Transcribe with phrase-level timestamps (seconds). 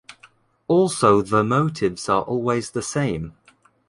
[0.67, 3.35] Also the motives are always the same.